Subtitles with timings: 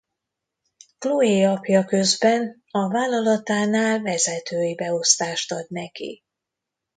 [0.99, 6.23] Chloé apja közben a vállalatánál vezetői beosztást ad neki.